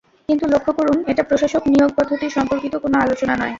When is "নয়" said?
3.35-3.49